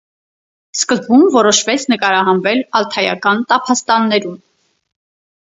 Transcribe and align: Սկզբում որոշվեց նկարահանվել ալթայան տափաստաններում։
Սկզբում 0.77 1.25
որոշվեց 1.35 1.85
նկարահանվել 1.93 2.65
ալթայան 2.81 3.45
տափաստաններում։ 3.53 4.43